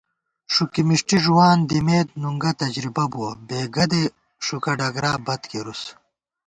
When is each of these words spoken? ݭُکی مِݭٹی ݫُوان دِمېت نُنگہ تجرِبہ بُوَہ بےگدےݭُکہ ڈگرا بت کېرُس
ݭُکی 0.53 0.81
مِݭٹی 0.87 1.17
ݫُوان 1.23 1.57
دِمېت 1.69 2.09
نُنگہ 2.21 2.51
تجرِبہ 2.59 3.05
بُوَہ 3.11 3.31
بےگدےݭُکہ 3.47 4.73
ڈگرا 4.79 5.13
بت 5.25 5.41
کېرُس 5.49 5.81